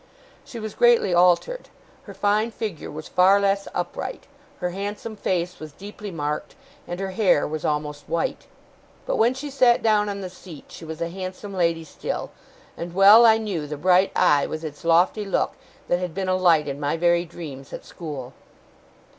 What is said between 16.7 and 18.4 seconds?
my very dreams at school.